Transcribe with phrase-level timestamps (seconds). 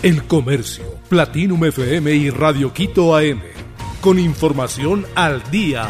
[0.00, 3.40] El Comercio, Platinum FM y Radio Quito AM.
[4.00, 5.88] Con información al día.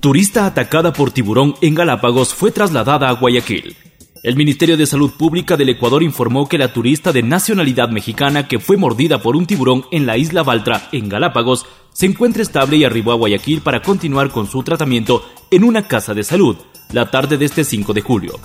[0.00, 3.76] Turista atacada por tiburón en Galápagos fue trasladada a Guayaquil.
[4.22, 8.58] El Ministerio de Salud Pública del Ecuador informó que la turista de nacionalidad mexicana que
[8.58, 12.84] fue mordida por un tiburón en la isla Baltra, en Galápagos, se encuentra estable y
[12.84, 16.56] arribó a Guayaquil para continuar con su tratamiento en una casa de salud
[16.92, 18.40] la tarde de este 5 de julio.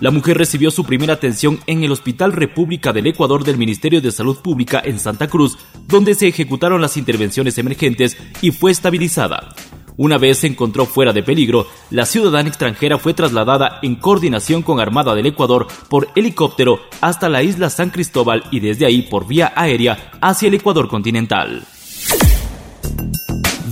[0.00, 4.10] La mujer recibió su primera atención en el Hospital República del Ecuador del Ministerio de
[4.10, 9.54] Salud Pública en Santa Cruz, donde se ejecutaron las intervenciones emergentes y fue estabilizada.
[9.96, 14.80] Una vez se encontró fuera de peligro, la ciudadana extranjera fue trasladada en coordinación con
[14.80, 19.52] Armada del Ecuador por helicóptero hasta la isla San Cristóbal y desde ahí por vía
[19.54, 21.64] aérea hacia el Ecuador continental.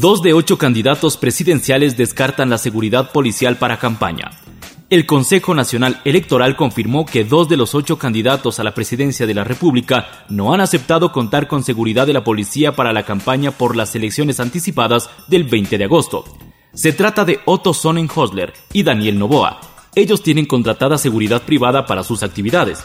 [0.00, 4.41] Dos de ocho candidatos presidenciales descartan la seguridad policial para campaña.
[4.92, 9.33] El Consejo Nacional Electoral confirmó que dos de los ocho candidatos a la presidencia de
[9.33, 13.75] la República no han aceptado contar con seguridad de la policía para la campaña por
[13.75, 16.27] las elecciones anticipadas del 20 de agosto.
[16.75, 19.62] Se trata de Otto Sonnenhosler y Daniel Novoa.
[19.94, 22.84] Ellos tienen contratada seguridad privada para sus actividades.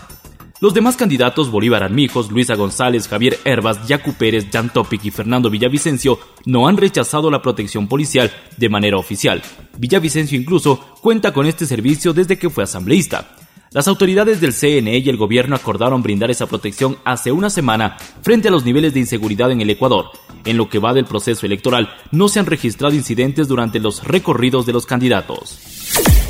[0.60, 5.52] Los demás candidatos, Bolívar Armijos, Luisa González, Javier Herbas, Yacu Pérez, Jan Topic y Fernando
[5.52, 9.44] Villavicencio, no han rechazado la protección policial de manera oficial.
[9.78, 13.36] Villavicencio incluso cuenta con este servicio desde que fue asambleísta.
[13.70, 18.48] Las autoridades del CNE y el gobierno acordaron brindar esa protección hace una semana frente
[18.48, 20.06] a los niveles de inseguridad en el Ecuador.
[20.44, 24.66] En lo que va del proceso electoral, no se han registrado incidentes durante los recorridos
[24.66, 26.27] de los candidatos.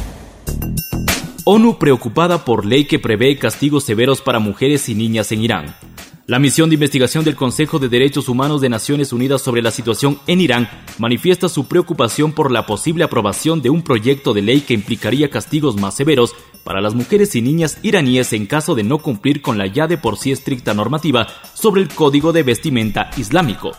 [1.50, 5.78] ONU preocupada por ley que prevé castigos severos para mujeres y niñas en Irán.
[6.26, 10.20] La misión de investigación del Consejo de Derechos Humanos de Naciones Unidas sobre la situación
[10.28, 14.74] en Irán manifiesta su preocupación por la posible aprobación de un proyecto de ley que
[14.74, 19.42] implicaría castigos más severos para las mujeres y niñas iraníes en caso de no cumplir
[19.42, 23.72] con la ya de por sí estricta normativa sobre el código de vestimenta islámico.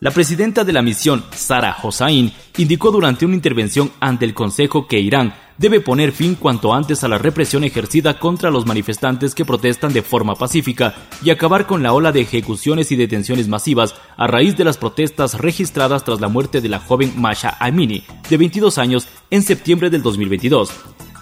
[0.00, 4.98] La presidenta de la misión, Sara Hossain, indicó durante una intervención ante el Consejo que
[4.98, 9.92] Irán debe poner fin cuanto antes a la represión ejercida contra los manifestantes que protestan
[9.92, 10.92] de forma pacífica
[11.22, 15.38] y acabar con la ola de ejecuciones y detenciones masivas a raíz de las protestas
[15.38, 20.02] registradas tras la muerte de la joven Masha Amini, de 22 años, en septiembre del
[20.02, 20.72] 2022.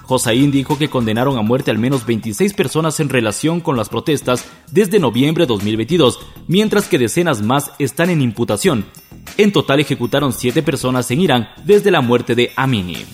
[0.08, 4.46] Hossain dijo que condenaron a muerte al menos 26 personas en relación con las protestas
[4.72, 6.18] desde noviembre de 2022,
[6.48, 8.86] mientras que decenas más están en imputación.
[9.36, 13.04] En total ejecutaron 7 personas en Irán desde la muerte de Amini.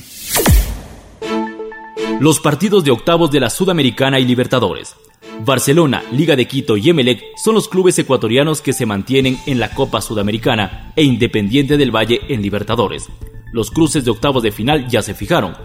[2.19, 4.97] Los partidos de octavos de la Sudamericana y Libertadores.
[5.45, 9.75] Barcelona, Liga de Quito y Emelec son los clubes ecuatorianos que se mantienen en la
[9.75, 13.11] Copa Sudamericana e Independiente del Valle en Libertadores.
[13.53, 15.59] Los cruces de octavos de final ya se fijaron.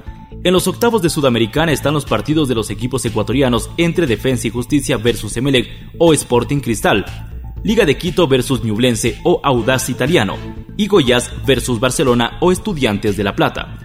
[0.44, 4.52] En los octavos de Sudamericana están los partidos de los equipos ecuatorianos entre Defensa y
[4.52, 5.70] Justicia versus Emelec
[6.00, 7.06] o Sporting Cristal,
[7.64, 10.36] Liga de Quito versus Ñublense o Audaz Italiano,
[10.76, 13.81] y Goiás versus Barcelona o Estudiantes de La Plata.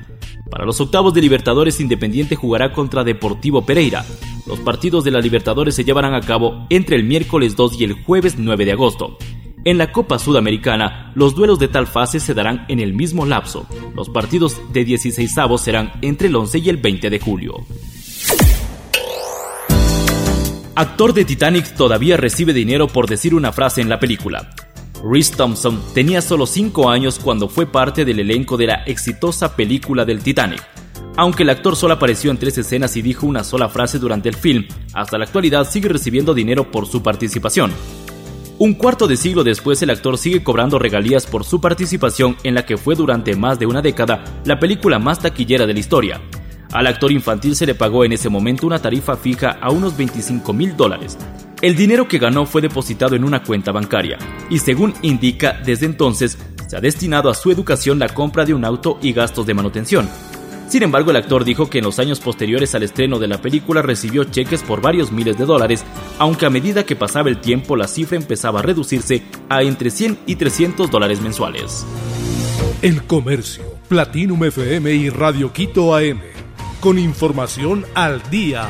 [0.50, 4.04] Para los octavos de Libertadores, Independiente jugará contra Deportivo Pereira.
[4.46, 7.92] Los partidos de la Libertadores se llevarán a cabo entre el miércoles 2 y el
[8.04, 9.18] jueves 9 de agosto.
[9.64, 13.66] En la Copa Sudamericana, los duelos de tal fase se darán en el mismo lapso.
[13.96, 17.54] Los partidos de 16 avos serán entre el 11 y el 20 de julio.
[20.76, 24.50] Actor de Titanic todavía recibe dinero por decir una frase en la película.
[25.02, 30.04] Rhys Thompson tenía solo 5 años cuando fue parte del elenco de la exitosa película
[30.04, 30.62] del Titanic.
[31.16, 34.36] Aunque el actor solo apareció en tres escenas y dijo una sola frase durante el
[34.36, 37.72] film, hasta la actualidad sigue recibiendo dinero por su participación.
[38.58, 42.64] Un cuarto de siglo después el actor sigue cobrando regalías por su participación en la
[42.64, 46.20] que fue durante más de una década la película más taquillera de la historia.
[46.72, 50.52] Al actor infantil se le pagó en ese momento una tarifa fija a unos 25
[50.52, 51.16] mil dólares.
[51.62, 54.18] El dinero que ganó fue depositado en una cuenta bancaria
[54.50, 58.64] y según indica desde entonces se ha destinado a su educación la compra de un
[58.64, 60.08] auto y gastos de manutención.
[60.68, 63.82] Sin embargo, el actor dijo que en los años posteriores al estreno de la película
[63.82, 65.84] recibió cheques por varios miles de dólares,
[66.18, 70.18] aunque a medida que pasaba el tiempo la cifra empezaba a reducirse a entre 100
[70.26, 71.86] y 300 dólares mensuales.
[72.82, 76.20] El Comercio, Platinum FM y Radio Quito AM,
[76.80, 78.68] con información al día.